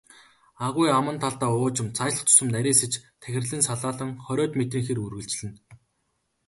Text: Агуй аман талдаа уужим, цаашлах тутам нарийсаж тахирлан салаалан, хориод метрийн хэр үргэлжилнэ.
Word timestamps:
Агуй 0.65 0.87
аман 0.97 1.17
талдаа 1.23 1.51
уужим, 1.57 1.87
цаашлах 1.97 2.25
тутам 2.27 2.47
нарийсаж 2.55 2.93
тахирлан 3.21 3.61
салаалан, 3.69 4.11
хориод 4.25 4.51
метрийн 4.59 4.85
хэр 4.85 4.99
үргэлжилнэ. 5.05 5.57